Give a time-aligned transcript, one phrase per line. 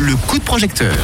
[0.00, 0.96] le coup de projecteur.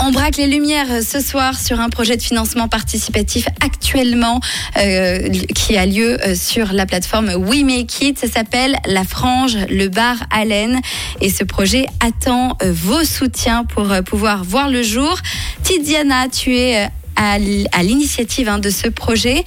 [0.00, 4.40] On braque les lumières ce soir sur un projet de financement participatif actuellement
[4.76, 8.18] euh, qui a lieu euh, sur la plateforme We Make It.
[8.18, 10.80] Ça s'appelle La Frange, le bar Allen.
[11.20, 15.16] Et ce projet attend euh, vos soutiens pour pouvoir voir le jour.
[15.62, 19.44] Tidiana, tu es à l'initiative hein, de ce projet.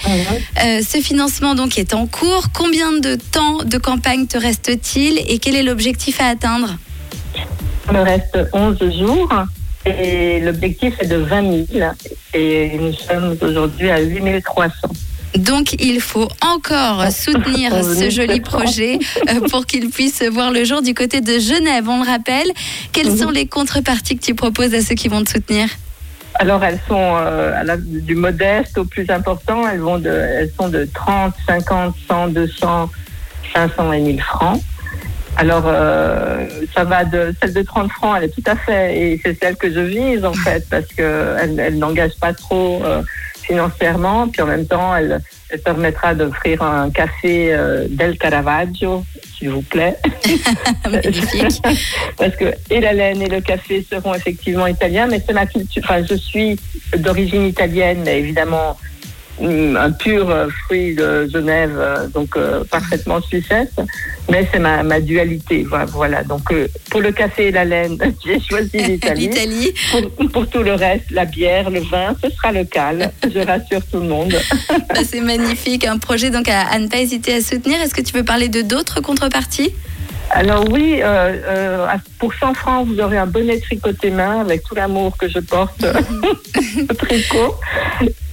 [0.64, 2.48] Euh, ce financement donc est en cours.
[2.54, 6.78] Combien de temps de campagne te reste-t-il et quel est l'objectif à atteindre?
[7.92, 9.30] Me reste 11 jours
[9.86, 11.84] et l'objectif est de 20 000
[12.34, 14.74] et nous sommes aujourd'hui à 8 300.
[15.38, 18.98] Donc il faut encore soutenir On ce joli projet
[19.30, 22.48] euh, pour qu'il puisse voir le jour du côté de Genève, on le rappelle.
[22.94, 23.18] Quelles Mhm.
[23.18, 25.68] sont les contreparties que tu proposes à ceux qui vont te soutenir?
[26.36, 29.68] Alors elles sont euh, à la- du modeste au plus important.
[29.68, 32.90] Elles, vont de, elles sont de 30, 50, 100, 200,
[33.54, 34.62] 500 et 1000 francs.
[35.38, 39.22] Alors euh, ça va de celle de 30 francs, elle est tout à fait et
[39.24, 43.02] c'est celle que je vise en fait parce que elle, elle n'engage pas trop euh,
[43.44, 45.20] financièrement puis en même temps elle,
[45.50, 49.04] elle permettra d'offrir un café euh, del Caravaggio
[49.38, 49.98] s'il vous plaît.
[52.18, 55.82] Parce que et la laine et le café seront effectivement italiens, mais c'est ma culture.
[55.84, 56.60] Enfin, je suis
[56.98, 58.78] d'origine italienne, mais évidemment
[59.40, 63.76] hum, un pur euh, fruit de Genève, euh, donc euh, parfaitement suissesse.
[64.30, 65.66] Mais c'est ma, ma dualité.
[65.90, 66.24] Voilà.
[66.24, 69.28] Donc euh, pour le café et la laine, j'ai choisi l'Italie.
[69.28, 69.74] L'Italie.
[69.92, 73.12] Pour, pour tout le reste, la bière, le vin, ce sera local.
[73.24, 74.36] Je rassure tout le monde.
[74.90, 75.86] Bah, c'est magnifique.
[75.86, 77.82] Un projet donc à, à ne pas hésiter à soutenir.
[77.82, 79.74] Est-ce que tu veux parler de d'autres contreparties?
[80.38, 81.88] Alors oui, euh, euh,
[82.20, 85.86] pour 100 francs, vous aurez un bonnet tricoté main avec tout l'amour que je porte
[86.90, 87.56] au tricot.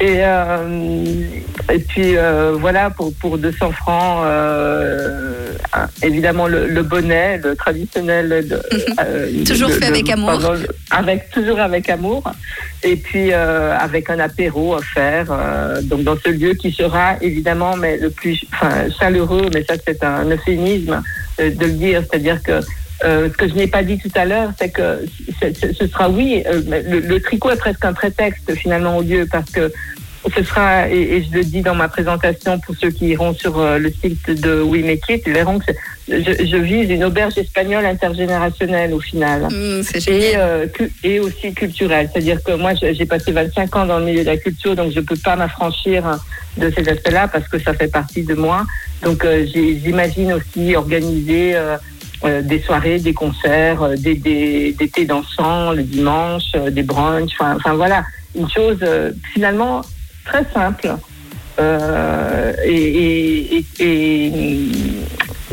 [0.00, 1.14] Et, euh,
[1.72, 2.16] et puis
[2.58, 4.26] voilà, pour, pour 200 francs,
[6.02, 8.48] évidemment le, le bonnet, le traditionnel.
[8.48, 10.26] De, Toujours de- fait de- avec amour.
[10.30, 10.54] pardon,
[10.90, 12.24] avec, toujours avec amour.
[12.82, 15.26] Et puis avec un apéro offert,
[15.84, 20.02] donc dans ce lieu qui sera évidemment mais le plus enfin, chaleureux, mais ça c'est
[20.02, 21.00] un euphémisme
[21.50, 22.60] de le dire, c'est-à-dire que
[23.04, 25.04] euh, ce que je n'ai pas dit tout à l'heure, c'est que
[25.40, 29.50] ce sera oui, euh, le, le tricot est presque un prétexte finalement au lieu parce
[29.50, 29.72] que
[30.30, 33.58] ce sera, et, et je le dis dans ma présentation pour ceux qui iront sur
[33.58, 35.72] euh, le site de We Make It, ils verront que
[36.08, 39.48] je, je vise une auberge espagnole intergénérationnelle au final
[39.82, 40.66] C'est et, euh,
[41.02, 42.08] et aussi culturel.
[42.12, 45.00] C'est-à-dire que moi, j'ai passé 25 ans dans le milieu de la culture, donc je
[45.00, 46.20] peux pas m'affranchir
[46.56, 48.64] de ces aspects-là parce que ça fait partie de moi.
[49.02, 55.72] Donc euh, j'imagine aussi organiser euh, des soirées, des concerts, des, des, des thés dansants
[55.72, 58.04] le dimanche, des brunchs, enfin enfin, voilà,
[58.36, 59.82] une chose euh, finalement
[60.24, 60.96] très simple.
[61.58, 64.68] euh, et, et, et, et-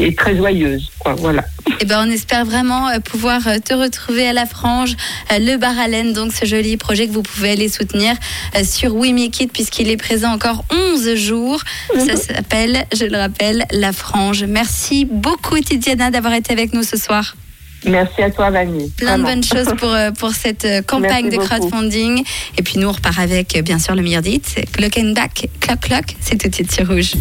[0.01, 1.43] et très joyeuse, quoi, voilà.
[1.81, 4.95] Eh ben, on espère vraiment euh, pouvoir euh, te retrouver à la frange,
[5.29, 8.15] le bar à laine, donc ce joli projet que vous pouvez aller soutenir
[8.63, 11.59] sur We Make It puisqu'il est présent encore 11 jours.
[11.93, 14.45] Ça s'appelle, je le rappelle, la frange.
[14.45, 17.35] Merci beaucoup Tidiana d'avoir été avec nous ce soir.
[17.85, 18.89] Merci à toi, Vanny.
[18.97, 21.47] Plein de bonnes choses pour, euh, pour cette euh, campagne Merci de beaucoup.
[21.47, 22.23] crowdfunding.
[22.57, 24.41] Et puis nous, on repart avec, euh, bien sûr, le meilleur dit,
[24.97, 27.13] and Back, Clock Clock, c'est tout de suite sur Rouge.